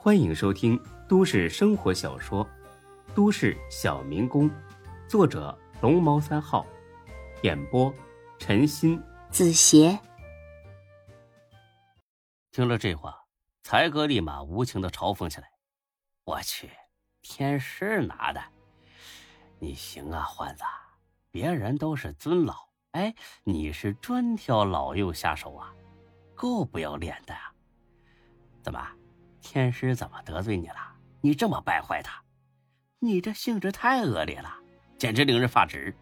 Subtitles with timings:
[0.00, 2.46] 欢迎收听都市生活小说
[3.16, 4.48] 《都市小民工》，
[5.08, 6.64] 作者龙猫三号，
[7.42, 7.92] 演播
[8.38, 9.98] 陈鑫、子邪。
[12.52, 13.24] 听了这话，
[13.64, 15.50] 才哥立马无情的嘲讽起来
[16.22, 16.70] ：“我去，
[17.20, 18.40] 天师拿的，
[19.58, 20.62] 你行啊，欢子！
[21.32, 23.12] 别人都是尊老，哎，
[23.42, 25.74] 你是专挑老幼下手啊，
[26.36, 27.52] 够不要脸的啊！
[28.62, 28.80] 怎么？”
[29.50, 30.76] 天师怎么得罪你了？
[31.22, 32.22] 你这么败坏他，
[32.98, 34.54] 你这性质太恶劣了，
[34.98, 35.94] 简直令人发指。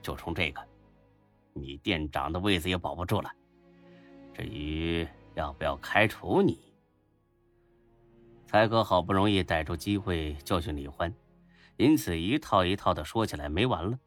[0.00, 0.64] 就冲这个，
[1.52, 3.32] 你店长的位子也保不住了。
[4.32, 5.04] 至于
[5.34, 6.60] 要不要开除你，
[8.46, 11.12] 才哥好不容易逮住机会教训李欢，
[11.78, 13.98] 因此一套一套的说起来没完了。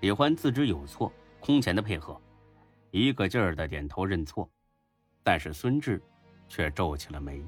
[0.00, 2.20] 李欢自知有错，空前的配合，
[2.90, 4.50] 一个劲儿的点头认错，
[5.22, 6.02] 但是孙志。
[6.52, 7.40] 却皱起了眉。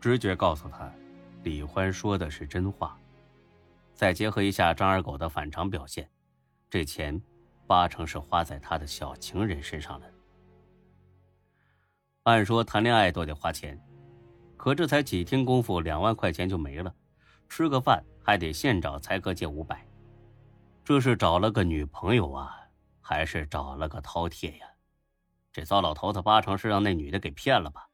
[0.00, 0.90] 直觉告诉他，
[1.42, 2.96] 李欢说的是真话。
[3.94, 6.08] 再结合一下张二狗的反常表现，
[6.70, 7.20] 这钱
[7.66, 10.06] 八成是花在他的小情人身上了。
[12.22, 13.80] 按说谈恋爱都得花钱，
[14.56, 16.94] 可这才几天功夫，两万块钱就没了，
[17.48, 19.84] 吃个饭还得现找才哥借五百。
[20.84, 22.56] 这是找了个女朋友啊，
[23.00, 24.66] 还是找了个饕餮呀？
[25.52, 27.88] 这糟老头子八成是让那女的给骗了吧？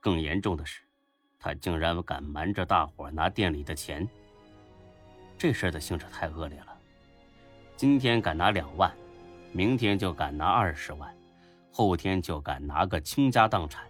[0.00, 0.82] 更严重的是，
[1.38, 4.08] 他竟然敢瞒着大伙拿店里的钱。
[5.36, 6.76] 这事的性质太恶劣了。
[7.76, 8.92] 今天敢拿两万，
[9.52, 11.14] 明天就敢拿二十万，
[11.72, 13.86] 后天就敢拿个倾家荡产。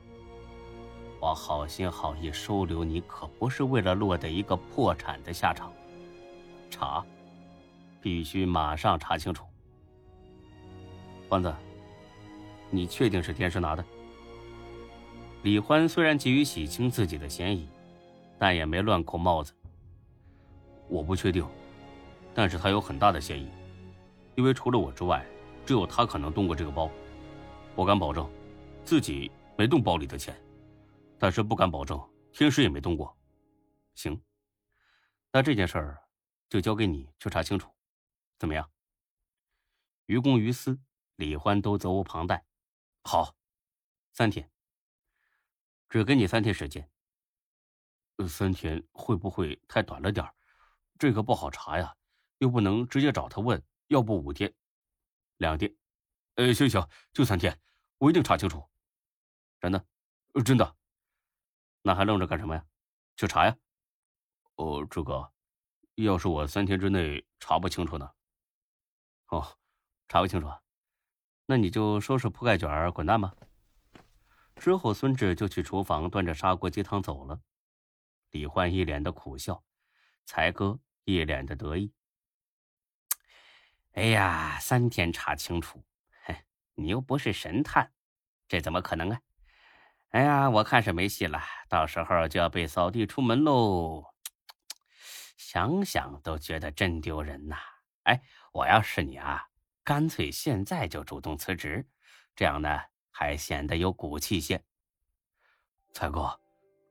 [1.21, 5.73] 我好心好意收留你，可不是为了落得一个破产的下场。
[6.71, 7.05] 查，
[8.01, 9.45] 必须马上查清楚。
[11.29, 11.53] 欢子。
[12.71, 13.83] 你确定是天师拿的？
[15.43, 17.69] 李欢虽然急于洗清自己的嫌疑，
[18.39, 19.55] 但也没乱扣帽子。
[20.89, 21.47] 我不确定，
[22.35, 23.49] 但是他有很大的嫌疑，
[24.35, 25.25] 因为除了我之外，
[25.65, 26.91] 只有他可能动过这个包。
[27.77, 28.29] 我敢保证，
[28.85, 30.37] 自己没动包里的钱，
[31.19, 31.99] 但是不敢保证
[32.33, 33.17] 天师也没动过。
[33.95, 34.21] 行，
[35.33, 36.03] 那这件事儿
[36.49, 37.71] 就交给你去查清楚，
[38.39, 38.69] 怎么样？
[40.07, 40.81] 于公于私，
[41.15, 42.45] 李欢都责无旁贷。
[43.05, 43.37] 好，
[44.13, 44.51] 三天，
[45.89, 46.91] 只给你三天时间。
[48.29, 50.29] 三天会不会太短了点
[50.99, 51.97] 这个不好查呀，
[52.39, 53.63] 又不能直接找他问。
[53.87, 54.53] 要不五天，
[55.39, 55.75] 两天，
[56.35, 57.59] 呃，行行，就三天，
[57.97, 58.63] 我一定查清楚。
[59.61, 59.87] 真的，
[60.45, 60.77] 真的。
[61.81, 62.67] 那还愣着干什么呀？
[63.17, 63.57] 去查呀！
[64.57, 65.33] 哦，这个，
[65.95, 68.11] 要是我三天之内查不清楚呢？
[69.29, 69.57] 哦，
[70.07, 70.49] 查不清楚。
[71.47, 73.35] 那你就收拾铺盖卷滚蛋吧。
[74.59, 77.41] 之后，孙志就去厨房端着砂锅鸡汤走了。
[78.31, 79.65] 李焕一脸的苦笑，
[80.27, 81.95] 才哥一脸的得意。
[83.93, 85.85] 哎呀，三天查清楚，
[86.25, 87.91] 嘿，你又不是神探，
[88.47, 89.21] 这怎么可能啊？
[90.11, 94.05] 哎呀，我看是没戏了，到时候就要被扫地出门喽。
[95.37, 97.57] 想想都觉得真丢人呐！
[98.03, 99.49] 哎，我要是你啊。
[99.83, 101.89] 干脆现在就主动辞职，
[102.37, 102.79] 这样呢
[103.19, 104.63] 还显得有骨气些。
[105.93, 106.31] 才哥，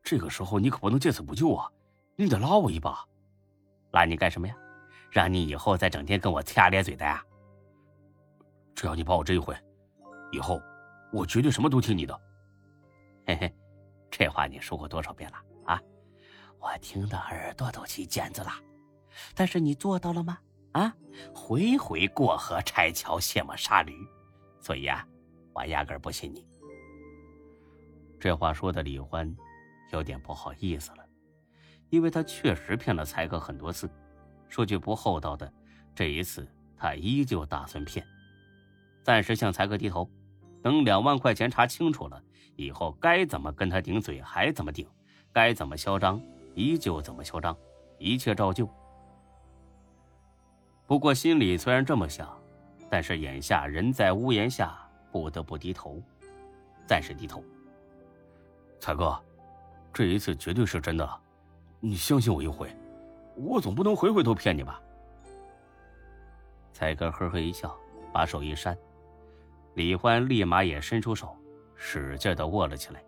[0.03, 1.71] 这个时候你可不能见死不救啊！
[2.17, 3.01] 你得拉我一把。
[3.91, 4.53] 拉你干什么呀？
[5.09, 7.23] 让你以后再整天跟我呲牙咧嘴的呀？
[8.75, 9.55] 只要你帮我这一回，
[10.33, 10.61] 以后
[11.13, 12.21] 我绝对什么都听你的。
[13.25, 13.55] 嘿嘿，
[14.11, 15.81] 这话你说过多少遍了啊？
[16.59, 18.51] 我听的耳朵都起茧子了。
[19.33, 20.37] 但是你做到了吗？
[20.73, 20.93] 啊，
[21.33, 23.95] 回回过河拆桥卸磨杀驴，
[24.59, 25.07] 所以啊，
[25.57, 26.45] 我压根不信你。
[28.19, 29.35] 这话说的李欢
[29.91, 31.03] 有点不好意思了，
[31.89, 33.89] 因为他确实骗了才哥很多次。
[34.47, 35.51] 说句不厚道的，
[35.95, 36.47] 这一次
[36.77, 38.05] 他依旧打算骗，
[39.03, 40.07] 暂时向才哥低头，
[40.61, 42.21] 等两万块钱查清楚了
[42.55, 44.87] 以后，该怎么跟他顶嘴还怎么顶，
[45.33, 46.21] 该怎么嚣张
[46.53, 47.57] 依旧怎么嚣张，
[47.97, 48.69] 一切照旧。
[50.85, 52.39] 不过心里虽然这么想，
[52.89, 54.86] 但是眼下人在屋檐下，
[55.17, 55.99] 不得不低头，
[56.85, 57.43] 暂时低头。
[58.79, 59.19] 才哥，
[59.91, 61.21] 这一次绝对是真的，
[61.79, 62.71] 你相信我一回，
[63.35, 64.79] 我总不能回回都骗你吧？
[66.71, 67.75] 才哥呵呵一笑，
[68.13, 68.77] 把手一扇，
[69.73, 71.35] 李欢立马也伸出手，
[71.75, 73.03] 使劲的握了起来。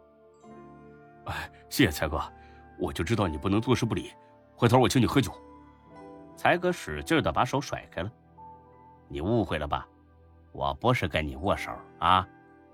[1.26, 2.20] 哎，谢谢才哥，
[2.80, 4.12] 我就知道你不能坐视不理，
[4.56, 5.32] 回头我请你喝酒。
[6.36, 8.12] 才哥使劲的把手甩开了，
[9.08, 9.88] 你误会了吧？
[10.52, 12.28] 我不是跟你握手啊，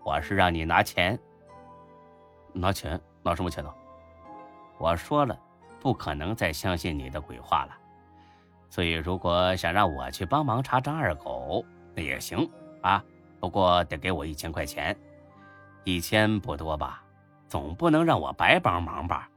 [0.04, 1.20] 我是让你拿钱。
[2.54, 3.00] 拿钱？
[3.22, 3.74] 拿什么钱呢？
[4.78, 5.38] 我说了，
[5.80, 7.78] 不可能再相信你的鬼话了。
[8.70, 11.64] 所以，如果想让我去帮忙查张二狗，
[11.94, 12.50] 那也行
[12.82, 13.04] 啊。
[13.40, 14.98] 不过得给我一千块钱，
[15.84, 17.04] 一千不多吧？
[17.48, 19.30] 总不能让我白帮忙吧？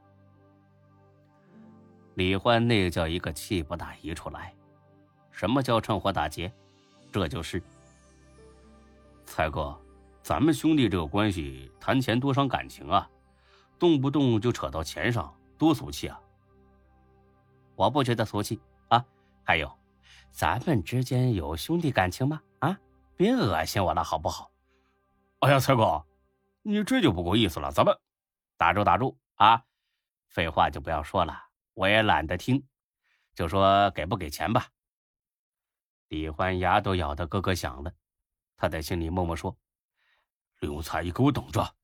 [2.15, 4.53] 李欢那叫一个气不打一处来。
[5.31, 6.51] 什么叫趁火打劫？
[7.11, 7.61] 这就是
[9.29, 9.79] 才哥，
[10.23, 13.07] 咱们兄弟这个关系，谈钱多伤感情啊，
[13.77, 16.19] 动不动就扯到钱上，多俗气啊！
[17.75, 19.05] 我不觉得俗气啊。
[19.43, 19.71] 还有，
[20.31, 22.41] 咱们之间有兄弟感情吗？
[22.57, 22.77] 啊，
[23.15, 24.51] 别恶心我了，好不好？
[25.41, 26.03] 哎呀，才哥，
[26.63, 27.71] 你这就不够意思了。
[27.71, 27.95] 咱们
[28.57, 29.63] 打住打住啊！
[30.27, 31.39] 废话就不要说了，
[31.75, 32.61] 我也懒得听，
[33.35, 34.65] 就说给不给钱吧。
[36.07, 37.93] 李欢牙都咬得咯咯响了，
[38.59, 39.57] 他在心里默默说
[40.59, 41.75] ：“刘才，你给我等着，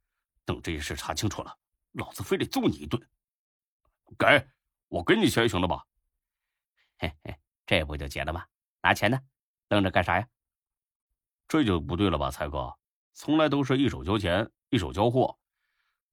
[0.44, 1.57] 等这件事查清楚了，
[1.94, 3.01] 老子非得揍你一顿。”
[4.19, 4.50] 给，
[4.89, 5.86] 我给你钱行了吧？
[6.98, 8.45] 嘿嘿，这不就结了吗？
[8.81, 9.18] 拿钱呢，
[9.69, 10.27] 愣着干啥呀？
[11.48, 12.77] 这就不对了吧，才哥，
[13.13, 15.39] 从来都是一手交钱一手交货，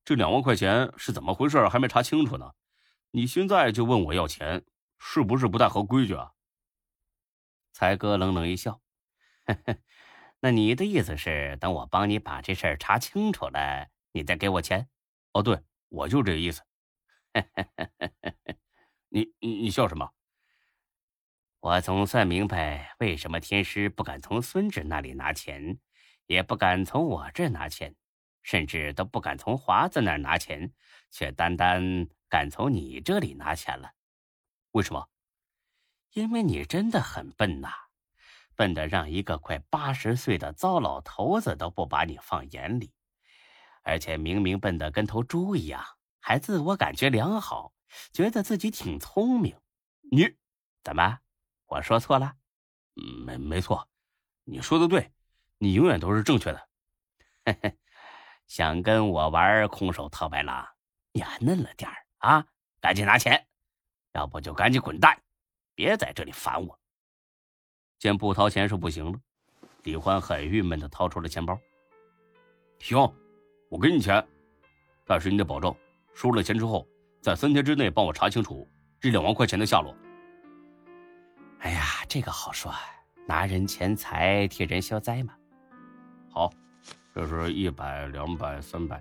[0.04, 1.68] 这两万块钱是怎么回事？
[1.68, 2.52] 还没查清楚呢，
[3.10, 4.64] 你现在就问我要钱，
[4.98, 6.32] 是不是不太合规矩啊？
[7.72, 8.80] 才哥冷冷一笑
[10.44, 14.88] ：“那你的意思是，等我帮你把这事儿查清楚了，你再给我钱？
[15.34, 16.62] 哦，对，我就这个意思。
[19.08, 20.10] 你你你笑什么？
[21.60, 25.78] 我总算明白为什么天师不敢从孙子那里拿钱，
[26.26, 27.94] 也不敢从我这拿钱，
[28.42, 30.72] 甚至都不敢从华子那儿拿钱，
[31.12, 33.92] 却单单敢从你这里拿钱了。
[34.72, 35.08] 为什么？”
[36.14, 37.68] 因为你真的很笨呐，
[38.56, 42.92] 笨的让一个快八十岁的糟老头子都不把你放眼里，
[43.82, 45.84] 而且明明笨的跟头猪一样，
[46.20, 47.72] 还自我感觉良好，
[48.12, 49.56] 觉得自己挺聪明。
[50.10, 50.36] 你
[50.82, 51.18] 怎么？
[51.66, 52.34] 我说错了？
[52.94, 53.88] 没没错，
[54.44, 55.12] 你说的对，
[55.58, 56.68] 你永远都是正确的。
[58.46, 60.68] 想跟我玩空手套白狼，
[61.12, 62.46] 你还嫩了点儿啊！
[62.80, 63.46] 赶紧拿钱，
[64.12, 65.22] 要不就赶紧滚蛋。
[65.74, 66.78] 别在这里烦我！
[68.02, 69.18] 见不掏钱是不行了，
[69.84, 71.56] 李欢很郁闷的掏出了钱包。
[72.80, 72.98] 行，
[73.68, 74.26] 我给你钱，
[75.06, 75.72] 但是你得保证
[76.12, 76.84] 输了钱之后，
[77.20, 78.68] 在三天之内帮我查清楚
[78.98, 79.96] 这两万块钱的下落。
[81.60, 82.74] 哎呀，这个好说，
[83.24, 85.32] 拿人钱财替人消灾嘛。
[86.28, 86.50] 好，
[87.14, 89.00] 这是一百、两百、三百，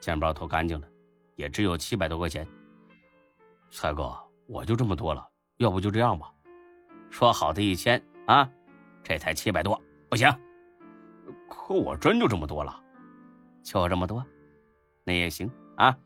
[0.00, 0.88] 钱包掏干净了，
[1.36, 2.44] 也只有七百多块钱。
[3.70, 4.12] 蔡哥，
[4.48, 5.24] 我就这么多了。
[5.58, 6.34] 要不就这样吧，
[7.10, 8.50] 说好的一千啊，
[9.02, 10.28] 这才七百多，不行。
[11.48, 12.82] 可我真就这么多了，
[13.62, 14.24] 就这么多，
[15.04, 15.96] 那也行啊。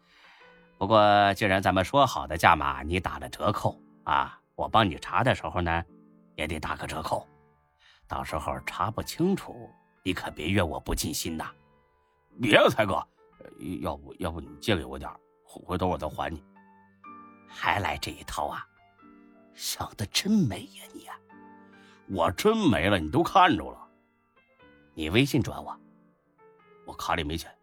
[0.79, 5.85] 不过既然咱们说好的价码，你打了折扣啊，我帮你查的时候呢，
[6.37, 7.27] 也得打个折扣。
[8.07, 9.71] 到时候查不清楚，
[10.03, 11.51] 你可别怨我不尽心呐。
[12.41, 12.95] 别了，才哥，
[13.81, 15.11] 要不要不你借给我点
[15.45, 16.43] 回头我再还你。
[17.49, 18.65] 还来这一套啊？
[19.55, 21.15] 想的真美呀你呀！
[22.11, 23.89] 我真没了，你都看着了。
[24.95, 25.79] 你微信转我，
[26.87, 27.55] 我卡里没钱。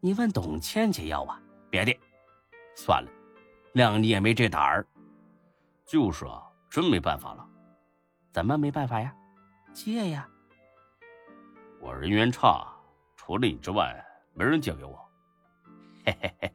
[0.00, 1.40] 你问董倩倩要吧？
[1.70, 1.98] 别的，
[2.76, 3.10] 算了，
[3.74, 4.86] 谅你也没这胆儿。
[5.84, 7.48] 就是啊，真没办法了。
[8.32, 9.14] 怎么没办法呀？
[9.72, 10.28] 借呀。
[11.80, 12.66] 我人缘差，
[13.16, 15.10] 除了你之外，没人借给我。
[16.04, 16.54] 嘿嘿嘿，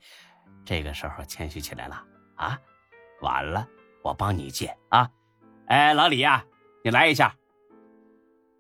[0.64, 2.60] 这个时候谦虚起来了啊？
[3.22, 3.68] 晚了。
[4.04, 5.12] 我帮你借啊！
[5.68, 6.44] 哎，老李呀，
[6.84, 7.36] 你来一下。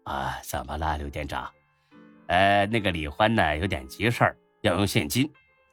[0.04, 1.52] 啊，怎么了，刘店长？
[2.28, 5.32] 呃，那个李欢呢，有点急事儿，要用现金，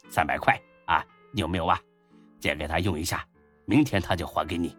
[0.09, 1.81] 三百块啊，你有没有啊？
[2.41, 3.27] 借给他用一下，
[3.67, 4.77] 明天他就还给你。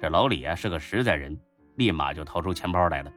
[0.00, 1.38] 这老李啊是个实在人，
[1.76, 3.12] 立马就掏出钱包来了。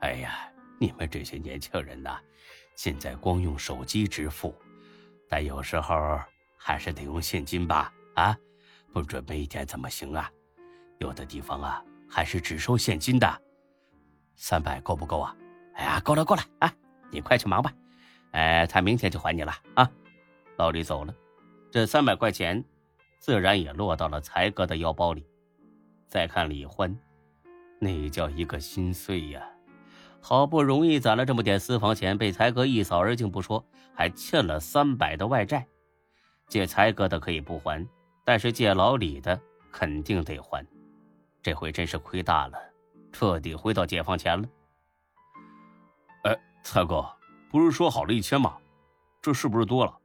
[0.00, 2.18] 哎呀，你们这些年轻人呐，
[2.74, 4.54] 现在光用手机支付，
[5.28, 6.18] 但有时候
[6.56, 7.92] 还是得用现金吧？
[8.14, 8.36] 啊？
[8.92, 10.30] 不准备一点怎么行啊？
[10.98, 13.42] 有的地方啊还是只收现金的。
[14.36, 15.34] 三百够不够啊？
[15.74, 16.70] 哎呀，够了够了啊！
[17.10, 17.72] 你快去忙吧，
[18.32, 19.90] 哎，他明天就还你了啊。
[20.58, 21.14] 老李走了，
[21.70, 22.62] 这三百块钱
[23.18, 25.26] 自然也落到了才哥的腰包里。
[26.08, 26.94] 再看李欢，
[27.78, 29.42] 那叫一个心碎呀！
[30.20, 33.64] 好不容易攒了这么点私房钱，被才哥一扫而净不说，
[33.94, 35.66] 还欠了三百的外债。
[36.48, 37.88] 借才哥的可以不还。
[38.24, 39.40] 但是借老李的
[39.72, 40.64] 肯定得还，
[41.42, 42.58] 这回真是亏大了，
[43.10, 44.48] 彻底回到解放前了。
[46.22, 47.04] 哎，蔡哥，
[47.50, 48.56] 不是说好了一千吗？
[49.20, 49.98] 这是不是多了？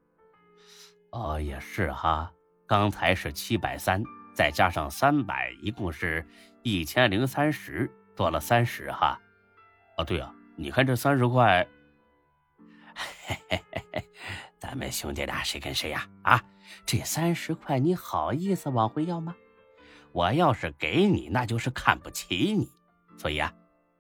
[1.12, 2.32] 哦，也是哈，
[2.66, 4.04] 刚才是七百三，
[4.34, 6.28] 再加上三百，一共是
[6.64, 9.20] 一千零三十，多了三十哈。
[9.96, 11.68] 啊，对啊，你看这三十块，
[13.28, 13.64] 嘿嘿
[13.94, 14.10] 嘿，
[14.58, 16.08] 咱们兄弟俩谁跟谁呀？
[16.24, 16.44] 啊，
[16.84, 19.36] 这三十块你好意思往回要吗？
[20.18, 22.68] 我要是给你，那就是看不起你，
[23.20, 23.54] 所以啊，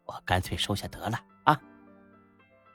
[0.04, 1.62] 我干脆收下得了啊。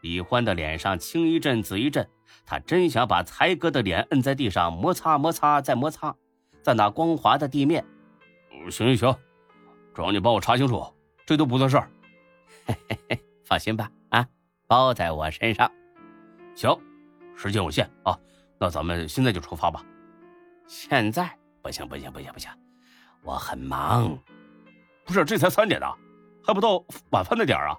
[0.01, 2.09] 李欢的脸上青一阵紫一阵，
[2.47, 6.15] 他真想把才哥的脸摁在地上摩擦摩擦再摩擦，
[6.63, 7.85] 在那光滑的地面。
[8.71, 9.19] 行行行，
[9.93, 10.81] 只要你帮我查清楚，
[11.27, 11.91] 这都不算事儿。
[12.65, 14.25] 嘿嘿嘿，放心吧，啊，
[14.69, 15.69] 包在我身上。
[16.55, 16.79] 行，
[17.35, 18.17] 时间有限啊，
[18.61, 19.85] 那咱们现在就出发吧。
[20.69, 22.49] 现在不行不行不行不行。
[23.23, 24.19] 我很忙，
[25.05, 25.87] 不是这才三点呢，
[26.45, 27.77] 还不到晚饭的点啊。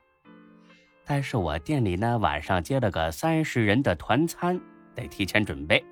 [1.05, 4.59] 但是我店里呢晚上接了个三十人的团餐，
[4.95, 5.83] 得提前准备。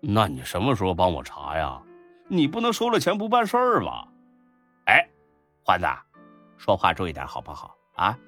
[0.00, 1.80] 那你什么时候帮我查呀？
[2.28, 4.08] 你不能收了钱不办事儿吧？
[4.86, 5.08] 哎，
[5.62, 5.86] 欢子，
[6.56, 8.18] 说话注意点好不好啊？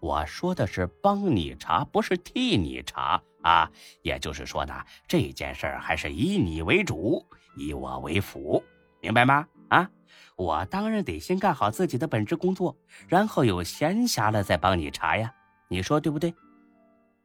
[0.00, 3.70] 我说的是帮你查，不是替你查啊。
[4.02, 4.74] 也就是说呢，
[5.08, 7.24] 这件事儿还是以你为主，
[7.56, 8.62] 以我为辅。
[9.06, 9.46] 明白吗？
[9.68, 9.88] 啊，
[10.34, 15.32] 我当然得先干好自己的本职工作，然后有闲暇了再帮你查呀。
[15.68, 16.34] 你说对不对？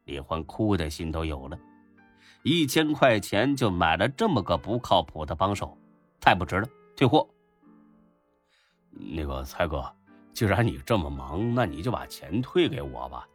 [0.04, 1.58] 李欢哭的心都有了，
[2.44, 5.76] 一千块钱就买了这么个不靠谱的帮手，
[6.20, 7.28] 太不值了，退货。
[8.92, 9.84] 那个蔡哥，
[10.32, 13.26] 既然你这么忙，那你就把钱退给我吧，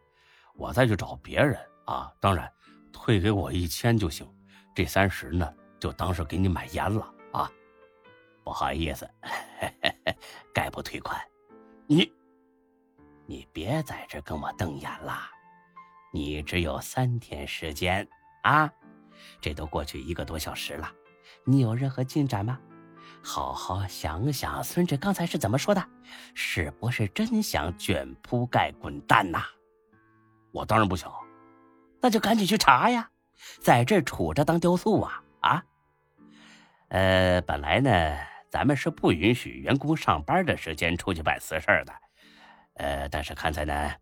[0.54, 2.10] 我再去找别人啊。
[2.18, 2.50] 当然，
[2.94, 4.26] 退给我一千就行，
[4.74, 7.12] 这三十呢，就当是给你买烟了。
[8.48, 9.06] 不好意思，
[10.54, 11.20] 概不退款。
[11.86, 12.10] 你，
[13.26, 15.20] 你别在这跟我瞪眼了。
[16.14, 18.08] 你只有三天时间
[18.44, 18.72] 啊！
[19.38, 20.90] 这都过去一个多小时了，
[21.44, 22.58] 你有任何进展吗？
[23.22, 25.86] 好好想想，孙志刚才是怎么说的？
[26.32, 29.42] 是不是真想卷铺盖滚蛋呐？
[30.52, 31.12] 我当然不想。
[32.00, 33.10] 那就赶紧去查呀！
[33.60, 35.62] 在这杵着当雕塑啊啊！
[36.88, 37.90] 呃，本来呢。
[38.58, 41.94] 咱们是不允许员工上班的时间出去办私事的，
[42.74, 43.94] 呃，但是看在呢，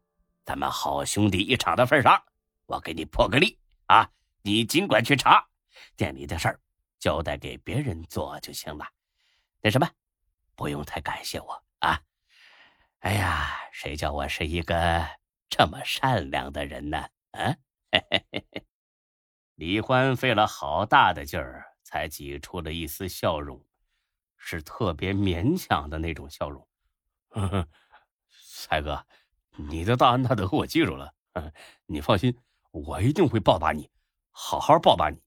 [0.47, 2.19] 咱们好兄弟一场的份上，
[2.65, 4.11] 我给你破个例啊，
[4.41, 5.47] 你尽管去查，
[5.95, 6.59] 店里的事儿
[6.99, 8.87] 交代给别人做就行了。
[9.61, 9.87] 那什么，
[10.55, 12.01] 不用太感谢我啊。
[13.01, 15.07] 哎呀，谁叫我是一个
[15.51, 17.07] 这么善良的人呢？
[17.33, 17.55] 啊，
[19.57, 23.63] 李欢费了好大的劲儿，才挤出了一丝笑容。
[24.49, 26.65] 是特别勉强的那种笑容，
[28.55, 29.05] 才哥，
[29.57, 31.13] 你的大恩大德我记住了，
[31.87, 32.39] 你放心，
[32.71, 33.91] 我一定会报答你，
[34.31, 35.21] 好好报答你。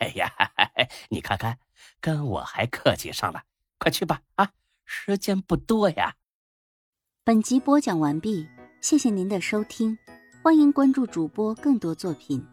[0.00, 0.30] 哎呀，
[1.08, 1.58] 你看看，
[2.02, 3.44] 跟我还客气上了，
[3.78, 4.52] 快去吧，啊，
[4.84, 6.16] 时间不多呀。
[7.24, 8.46] 本集播讲完毕，
[8.82, 9.96] 谢谢您的收听，
[10.42, 12.46] 欢迎关注主播更多作品。